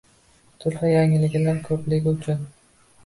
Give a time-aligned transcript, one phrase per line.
[0.61, 2.45] turfa yangiliklar ko‘pligi uchun